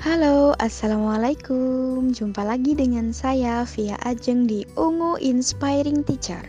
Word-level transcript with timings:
Halo, 0.00 0.56
Assalamualaikum. 0.56 2.08
Jumpa 2.08 2.40
lagi 2.40 2.72
dengan 2.72 3.12
saya 3.12 3.68
Via 3.76 4.00
Ajeng 4.00 4.48
di 4.48 4.64
Ungu 4.72 5.20
Inspiring 5.20 6.08
Teacher. 6.08 6.40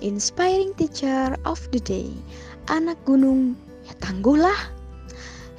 Inspiring 0.00 0.72
Teacher 0.80 1.36
of 1.44 1.60
the 1.76 1.80
Day. 1.84 2.08
Anak 2.72 2.96
gunung, 3.04 3.52
ya 3.84 3.92
tangguhlah 4.00 4.56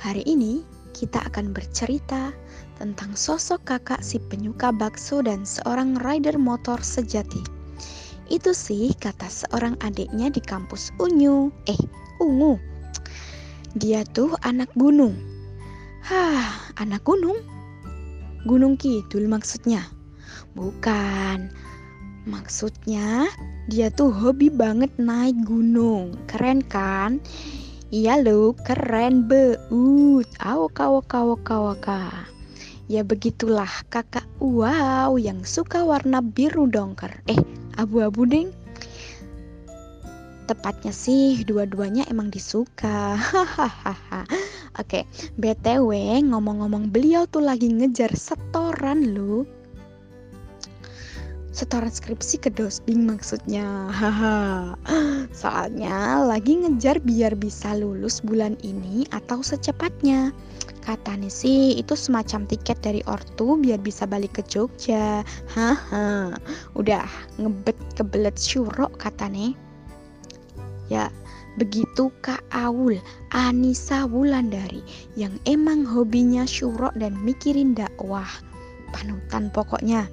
Hari 0.01 0.25
ini 0.25 0.65
kita 0.97 1.21
akan 1.29 1.53
bercerita 1.53 2.33
tentang 2.81 3.13
sosok 3.13 3.61
kakak 3.69 4.01
si 4.01 4.17
penyuka 4.17 4.73
bakso 4.73 5.21
dan 5.21 5.45
seorang 5.45 5.93
rider 6.01 6.41
motor 6.41 6.81
sejati. 6.81 7.45
Itu 8.33 8.49
sih 8.57 8.97
kata 8.97 9.29
seorang 9.29 9.77
adiknya 9.85 10.33
di 10.33 10.41
kampus 10.41 10.89
Unyu. 10.97 11.53
Eh, 11.69 11.77
Ungu. 12.17 12.57
Dia 13.77 14.01
tuh 14.09 14.33
anak 14.41 14.73
gunung 14.73 15.36
Hah, 16.07 16.71
anak 16.79 17.03
gunung? 17.03 17.35
Gunung 18.47 18.79
Kidul 18.79 19.27
maksudnya? 19.27 19.83
Bukan. 20.55 21.51
Maksudnya 22.23 23.27
dia 23.67 23.91
tuh 23.91 24.15
hobi 24.15 24.47
banget 24.47 24.87
naik 24.95 25.35
gunung. 25.43 26.15
Keren 26.31 26.63
kan? 26.63 27.19
Iya 27.91 28.23
lo, 28.23 28.55
keren 28.55 29.27
beut. 29.27 30.31
Awak 30.39 30.79
awak 30.79 31.11
awak 31.11 31.51
awak. 31.51 31.83
Ya 32.87 33.03
begitulah 33.03 33.67
kakak 33.91 34.23
wow 34.39 35.19
yang 35.19 35.43
suka 35.43 35.83
warna 35.83 36.23
biru 36.23 36.71
dongker. 36.71 37.19
Eh, 37.27 37.35
abu-abu 37.75 38.23
ding. 38.23 38.55
Tepatnya 40.47 40.95
sih 40.95 41.43
dua-duanya 41.43 42.07
emang 42.07 42.31
disuka. 42.31 43.19
Hahaha. 43.19 44.23
Oke, 44.79 45.03
BTW 45.35 45.91
ngomong-ngomong 46.23 46.87
beliau 46.87 47.27
tuh 47.27 47.43
lagi 47.43 47.67
ngejar 47.67 48.15
setoran 48.15 49.11
lu. 49.11 49.43
Setoran 51.51 51.91
skripsi 51.91 52.39
ke 52.39 52.49
dosbing 52.53 53.03
maksudnya. 53.03 53.91
Haha. 53.91 54.77
Soalnya 55.35 56.23
lagi 56.23 56.63
ngejar 56.63 57.03
biar 57.03 57.35
bisa 57.35 57.75
lulus 57.75 58.23
bulan 58.23 58.55
ini 58.63 59.03
atau 59.11 59.43
secepatnya. 59.43 60.31
Katanya 60.79 61.27
sih 61.27 61.75
itu 61.75 61.99
semacam 61.99 62.47
tiket 62.47 62.79
dari 62.79 63.03
ortu 63.09 63.59
biar 63.59 63.83
bisa 63.83 64.07
balik 64.07 64.39
ke 64.39 64.47
Jogja. 64.47 65.27
Haha. 65.51 66.39
Udah 66.79 67.03
ngebet 67.35 67.75
kebelet 67.99 68.39
syurok 68.39 68.95
katanya. 68.95 69.51
Ya, 70.87 71.11
Begitu 71.57 72.13
Kak 72.21 72.45
Aul, 72.53 73.01
Anissa 73.33 74.05
Wulandari 74.05 74.85
yang 75.17 75.33
emang 75.49 75.89
hobinya 75.89 76.45
syurok 76.45 76.93
dan 77.01 77.17
mikirin 77.25 77.73
dakwah. 77.73 78.29
Panutan 78.93 79.49
pokoknya. 79.49 80.05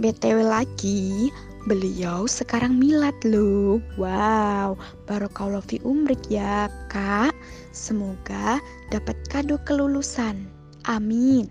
BTW 0.00 0.48
lagi, 0.48 1.28
beliau 1.68 2.24
sekarang 2.24 2.80
milad 2.80 3.12
loh. 3.28 3.76
Wow, 4.00 4.80
barokallahu 5.04 5.68
fi 5.68 5.76
umrik 5.84 6.24
ya 6.32 6.72
kak. 6.88 7.36
Semoga 7.76 8.56
dapat 8.88 9.20
kado 9.28 9.60
kelulusan. 9.68 10.48
Amin. 10.88 11.44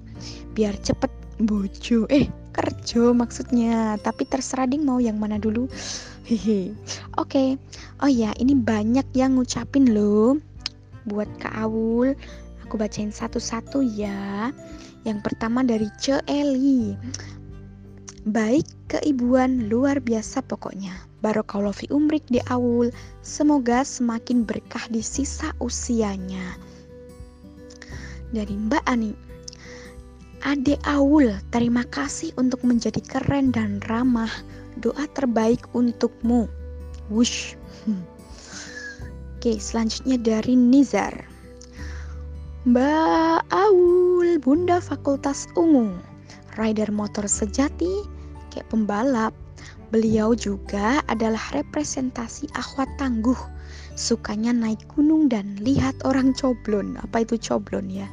Biar 0.57 0.73
cepet 0.81 1.13
bojo. 1.45 2.09
Eh, 2.09 2.25
kerja 2.49 3.13
maksudnya. 3.13 4.01
Tapi 4.01 4.25
terserah 4.25 4.65
ding 4.65 4.81
mau 4.81 4.97
yang 4.97 5.21
mana 5.21 5.37
dulu. 5.37 5.69
Oke. 6.27 6.75
Okay. 7.15 7.49
Oh 8.03 8.11
ya, 8.11 8.35
ini 8.35 8.51
banyak 8.51 9.07
yang 9.15 9.39
ngucapin 9.39 9.95
loh 9.95 10.35
buat 11.07 11.31
Kak 11.39 11.55
Awul. 11.55 12.19
Aku 12.67 12.75
bacain 12.75 13.15
satu-satu 13.15 13.79
ya. 13.79 14.51
Yang 15.07 15.23
pertama 15.23 15.63
dari 15.63 15.87
Ce 15.95 16.19
Eli. 16.27 16.99
Baik 18.27 18.67
keibuan 18.91 19.71
luar 19.71 20.03
biasa 20.03 20.43
pokoknya. 20.43 20.91
Barokallahu 21.23 21.79
fi 21.79 21.87
umrik 21.95 22.27
di 22.27 22.43
Awul. 22.51 22.91
Semoga 23.23 23.87
semakin 23.87 24.43
berkah 24.43 24.83
di 24.91 24.99
sisa 24.99 25.55
usianya. 25.63 26.59
Dari 28.35 28.51
Mbak 28.51 28.83
Ani. 28.83 29.15
Ade 30.43 30.75
Awul, 30.83 31.39
terima 31.55 31.87
kasih 31.87 32.35
untuk 32.35 32.67
menjadi 32.67 32.99
keren 32.99 33.55
dan 33.55 33.79
ramah 33.87 34.29
doa 34.79 35.05
terbaik 35.17 35.65
untukmu. 35.73 36.45
Wush. 37.09 37.57
Hmm. 37.83 38.03
Oke, 39.37 39.57
selanjutnya 39.57 40.17
dari 40.17 40.53
Nizar. 40.57 41.13
Mbak 42.67 43.47
Aul, 43.53 44.43
Bunda 44.43 44.83
Fakultas 44.83 45.47
Ungu, 45.55 45.95
rider 46.59 46.91
motor 46.91 47.23
sejati, 47.23 48.03
kayak 48.51 48.67
pembalap. 48.67 49.31
Beliau 49.87 50.35
juga 50.35 50.99
adalah 51.07 51.39
representasi 51.55 52.51
akhwat 52.59 52.91
tangguh 52.99 53.39
sukanya 53.97 54.53
naik 54.53 54.85
gunung 54.93 55.25
dan 55.27 55.57
lihat 55.59 55.97
orang 56.05 56.31
coblon. 56.37 56.95
Apa 57.01 57.25
itu 57.25 57.35
coblon 57.41 57.89
ya? 57.89 58.05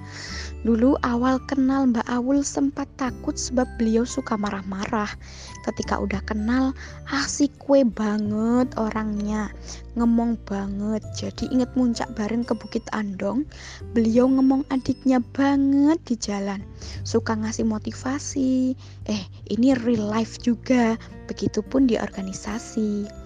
Dulu 0.64 0.96
awal 1.04 1.36
kenal 1.44 1.92
Mbak 1.92 2.08
Awul 2.08 2.40
sempat 2.40 2.88
takut 2.96 3.36
sebab 3.36 3.68
beliau 3.76 4.08
suka 4.08 4.32
marah-marah. 4.40 5.12
Ketika 5.60 6.00
udah 6.00 6.24
kenal, 6.24 6.72
asik 7.12 7.52
kue 7.60 7.84
banget 7.84 8.72
orangnya. 8.80 9.52
Ngemong 9.92 10.40
banget. 10.48 11.04
Jadi 11.12 11.52
inget 11.52 11.68
muncak 11.76 12.08
bareng 12.16 12.48
ke 12.48 12.56
Bukit 12.56 12.88
Andong, 12.96 13.44
beliau 13.92 14.24
ngemong 14.24 14.64
adiknya 14.72 15.20
banget 15.36 16.00
di 16.08 16.16
jalan. 16.16 16.64
Suka 17.04 17.36
ngasih 17.36 17.68
motivasi. 17.68 18.72
Eh, 19.04 19.22
ini 19.52 19.76
real 19.76 20.08
life 20.08 20.40
juga. 20.40 20.96
Begitupun 21.28 21.92
di 21.92 22.00
organisasi. 22.00 23.23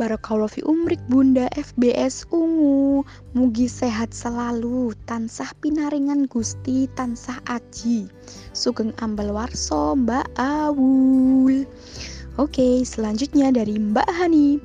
Barakallahu 0.00 0.64
umrik 0.64 1.04
Bunda 1.04 1.52
FBS 1.52 2.24
Ungu. 2.32 3.04
Mugi 3.36 3.68
sehat 3.68 4.16
selalu. 4.16 4.96
Tansah 5.04 5.52
pinaringan 5.60 6.24
Gusti 6.32 6.88
Tansah 6.96 7.36
aji. 7.44 8.08
Sugeng 8.56 8.96
ambal 9.04 9.36
warso 9.36 9.92
Mbak 9.92 10.32
Awul. 10.40 11.68
Oke 12.40 12.80
selanjutnya 12.88 13.52
dari 13.52 13.76
Mbak 13.76 14.08
Hani. 14.08 14.56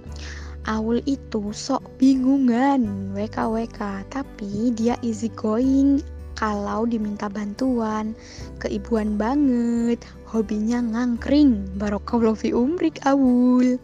Awul 0.64 1.04
itu 1.04 1.52
sok 1.52 1.84
bingungan. 2.00 3.12
WKWK 3.12 4.08
Tapi 4.08 4.72
dia 4.80 4.96
easy 5.04 5.28
going 5.36 6.00
kalau 6.38 6.86
diminta 6.86 7.26
bantuan 7.28 8.14
Keibuan 8.62 9.18
banget 9.18 10.06
Hobinya 10.30 10.86
ngangkring 10.86 11.66
Barakallahu 11.82 12.38
fi 12.38 12.54
umrik 12.54 13.02
Awul 13.10 13.82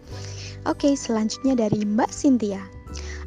Oke, 0.63 0.95
selanjutnya 0.95 1.59
dari 1.59 1.83
Mbak 1.83 2.07
Cynthia. 2.07 2.63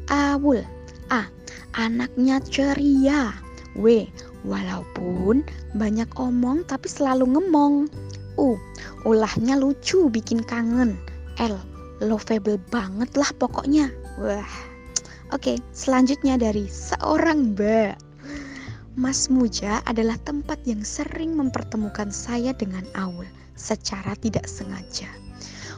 Awul. 0.09 0.65
A. 1.13 1.29
Anaknya 1.77 2.41
ceria. 2.41 3.29
W. 3.77 4.09
Walaupun 4.41 5.45
banyak 5.77 6.09
omong 6.17 6.65
tapi 6.65 6.89
selalu 6.89 7.37
ngemong. 7.37 7.93
U. 8.41 8.57
Ulahnya 9.05 9.53
lucu 9.53 10.09
bikin 10.09 10.41
kangen. 10.41 10.97
L. 11.37 11.61
Lovable 12.01 12.57
banget 12.73 13.13
lah 13.13 13.29
pokoknya. 13.37 13.93
Wah. 14.17 14.49
Oke, 15.29 15.61
selanjutnya 15.77 16.41
dari 16.41 16.65
seorang 16.65 17.53
Mbak. 17.53 18.06
Mas 18.97 19.29
Muja 19.29 19.77
adalah 19.85 20.17
tempat 20.25 20.57
yang 20.65 20.81
sering 20.81 21.37
mempertemukan 21.37 22.09
saya 22.09 22.49
dengan 22.57 22.81
Aul 22.97 23.29
secara 23.53 24.17
tidak 24.17 24.49
sengaja. 24.49 25.05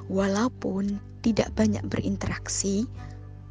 Walaupun 0.07 1.03
tidak 1.19 1.51
banyak 1.59 1.83
berinteraksi, 1.91 2.87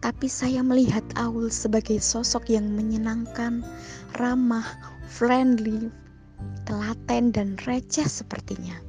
tapi 0.01 0.25
saya 0.25 0.65
melihat 0.65 1.05
Aul 1.21 1.53
sebagai 1.53 2.01
sosok 2.01 2.49
yang 2.49 2.65
menyenangkan, 2.73 3.61
ramah, 4.17 4.65
friendly, 5.05 5.93
telaten 6.65 7.29
dan 7.29 7.61
receh 7.69 8.09
sepertinya. 8.09 8.88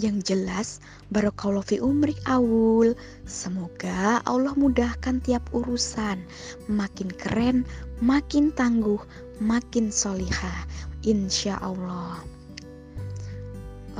Yang 0.00 0.32
jelas, 0.32 0.68
barokallahu 1.12 1.60
fi 1.60 1.76
umrik 1.76 2.16
Aul. 2.24 2.96
Semoga 3.28 4.24
Allah 4.24 4.56
mudahkan 4.56 5.20
tiap 5.20 5.44
urusan, 5.52 6.24
makin 6.72 7.12
keren, 7.20 7.68
makin 8.00 8.48
tangguh, 8.56 8.96
makin 9.44 9.92
solihah. 9.92 10.64
Insya 11.04 11.60
Allah. 11.60 12.16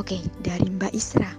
Oke, 0.01 0.25
dari 0.41 0.73
Mbak 0.73 0.97
Isra. 0.97 1.37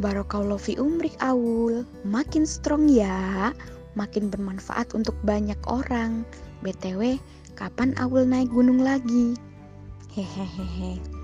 Barokallahu 0.00 0.60
fi 0.60 0.80
umrik 0.80 1.12
awul, 1.20 1.84
makin 2.04 2.48
strong 2.48 2.88
ya, 2.88 3.52
makin 3.92 4.32
bermanfaat 4.32 4.96
untuk 4.96 5.16
banyak 5.20 5.60
orang. 5.68 6.24
BTW, 6.64 7.20
kapan 7.60 7.92
awul 8.00 8.24
naik 8.24 8.48
gunung 8.48 8.80
lagi? 8.80 9.36
Hehehehe. 10.16 11.15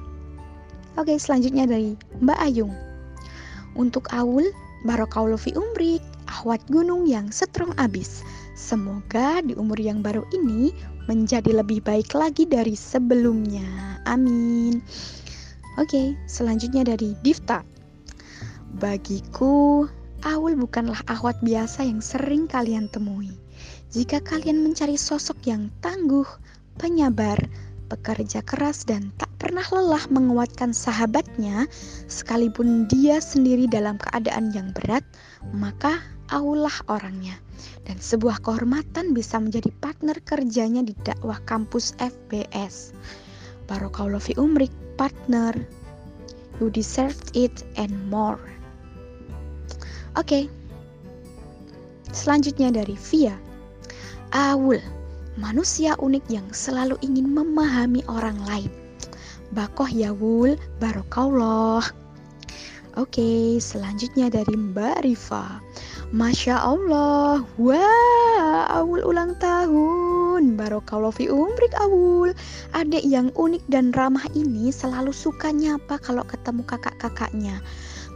Oke, 1.00 1.16
selanjutnya 1.16 1.64
dari 1.64 1.96
Mbak 2.20 2.38
Ayung. 2.42 2.74
Untuk 3.72 4.12
awul, 4.12 4.44
barokallahu 4.84 5.40
fi 5.40 5.56
umrik, 5.56 6.04
ahwat 6.28 6.60
gunung 6.68 7.08
yang 7.08 7.32
strong 7.32 7.72
abis. 7.80 8.20
Semoga 8.52 9.40
di 9.40 9.56
umur 9.56 9.80
yang 9.80 10.04
baru 10.04 10.20
ini 10.36 10.68
menjadi 11.08 11.64
lebih 11.64 11.80
baik 11.80 12.12
lagi 12.12 12.44
dari 12.44 12.76
sebelumnya. 12.76 13.64
Amin. 14.04 14.84
Oke, 15.80 16.12
selanjutnya 16.28 16.84
dari 16.84 17.16
Difta. 17.24 17.64
Bagiku, 18.76 19.88
Aul 20.22 20.54
bukanlah 20.60 21.00
akhwat 21.08 21.40
biasa 21.40 21.88
yang 21.88 22.04
sering 22.04 22.44
kalian 22.44 22.92
temui. 22.92 23.32
Jika 23.90 24.20
kalian 24.20 24.60
mencari 24.60 25.00
sosok 25.00 25.48
yang 25.48 25.72
tangguh, 25.80 26.28
penyabar, 26.76 27.40
pekerja 27.88 28.44
keras 28.44 28.84
dan 28.84 29.10
tak 29.16 29.31
pernah 29.42 29.66
lelah 29.74 30.06
menguatkan 30.06 30.70
sahabatnya, 30.70 31.66
sekalipun 32.06 32.86
dia 32.86 33.18
sendiri 33.18 33.66
dalam 33.66 33.98
keadaan 33.98 34.54
yang 34.54 34.70
berat, 34.70 35.02
maka 35.50 35.98
Aulah 36.32 36.72
orangnya. 36.88 37.36
Dan 37.84 38.00
sebuah 38.00 38.40
kehormatan 38.40 39.12
bisa 39.12 39.36
menjadi 39.36 39.68
partner 39.84 40.16
kerjanya 40.24 40.80
di 40.80 40.96
dakwah 41.04 41.36
kampus 41.44 41.92
FBS. 42.00 42.96
Barokallahu 43.68 44.32
fi 44.32 44.32
umrik, 44.40 44.72
partner. 44.96 45.52
You 46.56 46.72
deserve 46.72 47.20
it 47.36 47.68
and 47.76 47.92
more. 48.08 48.40
Oke. 50.16 50.24
Okay. 50.24 50.44
Selanjutnya 52.16 52.72
dari 52.72 52.96
Via. 53.12 53.36
Aul, 54.32 54.80
manusia 55.36 55.96
unik 56.00 56.24
yang 56.32 56.48
selalu 56.48 56.96
ingin 57.04 57.28
memahami 57.28 58.00
orang 58.08 58.40
lain. 58.48 58.72
Bakoh 59.52 59.88
ya 59.88 60.16
Wul, 60.16 60.56
barokallah. 60.80 61.84
Oke, 63.00 63.56
selanjutnya 63.56 64.28
dari 64.28 64.52
Mbak 64.52 65.08
Rifa. 65.08 65.64
Masya 66.12 66.60
Allah, 66.60 67.40
wah, 67.56 68.64
Awul 68.68 69.00
ulang 69.00 69.32
tahun. 69.40 70.60
Barokallahu 70.60 71.16
fi 71.16 71.24
umrik 71.32 71.72
Awul. 71.80 72.36
Adik 72.76 73.00
yang 73.00 73.32
unik 73.32 73.64
dan 73.72 73.96
ramah 73.96 74.28
ini 74.36 74.68
selalu 74.68 75.08
suka 75.08 75.48
nyapa 75.56 75.96
kalau 76.04 76.20
ketemu 76.28 76.68
kakak-kakaknya. 76.68 77.64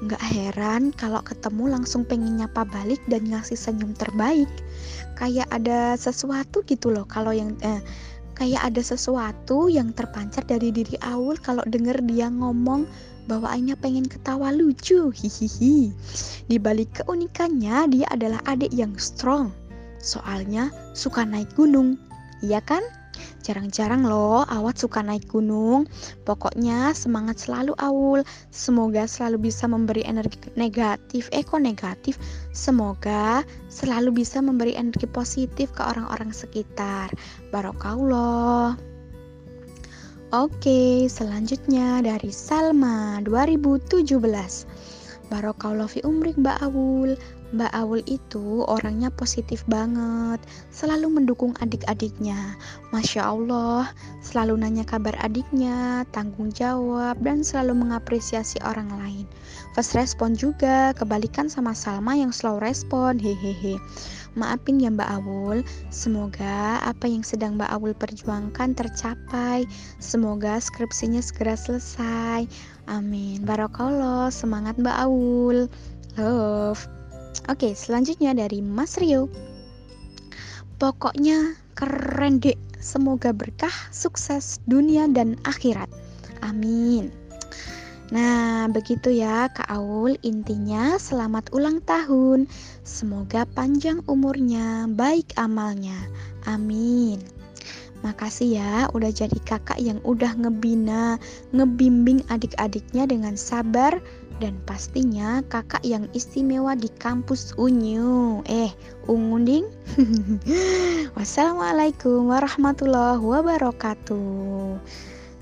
Nggak 0.05 0.21
heran 0.29 0.93
kalau 0.93 1.25
ketemu 1.25 1.73
langsung 1.73 2.05
pengen 2.05 2.37
nyapa 2.37 2.69
balik 2.69 3.01
dan 3.09 3.25
ngasih 3.33 3.57
senyum 3.57 3.97
terbaik. 3.97 4.49
Kayak 5.17 5.49
ada 5.49 5.97
sesuatu 5.97 6.61
gitu 6.69 6.93
loh 6.93 7.09
kalau 7.09 7.33
yang 7.33 7.57
eh, 7.65 7.81
kayak 8.37 8.63
ada 8.69 8.83
sesuatu 8.85 9.73
yang 9.73 9.97
terpancar 9.97 10.45
dari 10.45 10.69
diri 10.69 11.01
Awul 11.01 11.41
kalau 11.41 11.65
denger 11.65 12.05
dia 12.05 12.29
ngomong 12.29 12.85
bawaannya 13.27 13.75
pengen 13.81 14.07
ketawa 14.07 14.55
lucu. 14.55 15.11
Hihihi. 15.11 15.91
Di 16.47 16.57
balik 16.61 17.03
keunikannya, 17.03 17.91
dia 17.91 18.07
adalah 18.13 18.39
adik 18.47 18.71
yang 18.71 18.95
strong. 19.01 19.51
Soalnya 19.99 20.71
suka 20.95 21.27
naik 21.27 21.51
gunung. 21.59 21.99
Iya 22.45 22.63
kan? 22.63 22.85
Jarang-jarang 23.45 24.07
loh 24.07 24.43
Awat 24.47 24.83
suka 24.83 25.03
naik 25.03 25.31
gunung. 25.31 25.87
Pokoknya 26.27 26.95
semangat 26.97 27.43
selalu 27.43 27.73
Aul. 27.79 28.21
Semoga 28.51 29.07
selalu 29.07 29.51
bisa 29.51 29.71
memberi 29.71 30.03
energi 30.03 30.39
negatif, 30.55 31.31
eko 31.31 31.61
negatif. 31.61 32.19
Semoga 32.51 33.47
selalu 33.69 34.23
bisa 34.25 34.43
memberi 34.43 34.75
energi 34.75 35.07
positif 35.07 35.71
ke 35.73 35.83
orang-orang 35.83 36.35
sekitar. 36.35 37.11
Barokallah. 37.51 38.75
Oke, 40.35 41.07
selanjutnya 41.07 42.03
dari 42.03 42.35
Salma 42.35 43.23
2017. 43.23 44.11
Barokallahu 45.31 45.91
fi 45.91 46.01
umrik 46.03 46.35
Mbak 46.39 46.59
Awul. 46.67 47.15
Mbak 47.55 47.73
Awul 47.79 48.03
itu 48.11 48.67
orangnya 48.67 49.07
positif 49.15 49.63
banget, 49.71 50.43
selalu 50.75 51.23
mendukung 51.23 51.55
adik-adiknya. 51.63 52.59
Masya 52.91 53.23
Allah, 53.23 53.87
selalu 54.19 54.59
nanya 54.59 54.83
kabar 54.83 55.15
adiknya, 55.23 56.03
tanggung 56.11 56.51
jawab, 56.51 57.15
dan 57.23 57.47
selalu 57.47 57.87
mengapresiasi 57.87 58.59
orang 58.67 58.91
lain. 58.99 59.27
First 59.79 59.95
respon 59.95 60.35
juga, 60.35 60.91
kebalikan 60.99 61.47
sama 61.47 61.71
Salma 61.71 62.19
yang 62.19 62.35
slow 62.35 62.59
respon, 62.59 63.23
hehehe. 63.23 63.79
Maafin 64.35 64.83
ya 64.83 64.91
Mbak 64.91 65.11
Awul, 65.23 65.63
semoga 65.89 66.83
apa 66.83 67.09
yang 67.09 67.23
sedang 67.23 67.57
Mbak 67.57 67.73
Awul 67.73 67.95
perjuangkan 67.97 68.75
tercapai. 68.75 69.65
Semoga 70.03 70.59
skripsinya 70.61 71.23
segera 71.23 71.57
selesai. 71.57 72.45
Amin. 72.91 73.47
Barokallah, 73.47 74.29
semangat 74.29 74.77
Mbak 74.77 74.99
Awul. 75.09 75.71
Love. 76.21 76.96
Oke, 77.47 77.79
selanjutnya 77.79 78.35
dari 78.35 78.59
Mas 78.59 78.99
Rio. 78.99 79.31
Pokoknya 80.83 81.55
keren 81.79 82.43
dek. 82.43 82.59
Semoga 82.77 83.31
berkah, 83.35 83.73
sukses 83.91 84.63
dunia 84.69 85.07
dan 85.11 85.39
akhirat. 85.47 85.91
Amin. 86.43 87.11
Nah, 88.15 88.71
begitu 88.71 89.11
ya 89.11 89.51
Kak 89.51 89.67
Aul. 89.67 90.15
Intinya 90.23 90.95
selamat 90.99 91.51
ulang 91.51 91.83
tahun. 91.83 92.47
Semoga 92.87 93.43
panjang 93.55 94.03
umurnya, 94.07 94.87
baik 94.91 95.35
amalnya. 95.35 95.99
Amin. 96.47 97.19
Makasih 98.07 98.63
ya 98.63 98.87
udah 98.95 99.11
jadi 99.11 99.35
kakak 99.43 99.83
yang 99.83 99.99
udah 100.07 100.31
ngebina, 100.39 101.19
ngebimbing 101.51 102.23
adik-adiknya 102.31 103.09
dengan 103.11 103.35
sabar 103.35 103.99
dan 104.37 104.61
pastinya 104.69 105.41
kakak 105.49 105.81
yang 105.81 106.05
istimewa 106.13 106.77
di 106.77 106.93
kampus 107.01 107.57
Unyu. 107.57 108.45
Eh, 108.45 108.69
Ungunding. 109.09 109.65
Wassalamualaikum 111.17 112.29
warahmatullahi 112.29 113.23
wabarakatuh. 113.23 114.77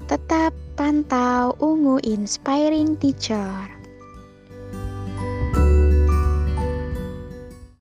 Tetap 0.07 0.55
pantau 0.79 1.59
Ungu 1.59 1.99
Inspiring 2.07 2.95
Teacher. 3.01 3.74